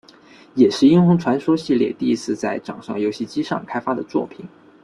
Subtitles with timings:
[0.55, 4.43] 也是英雄传说系列第一次在掌上游戏机上开发的作品。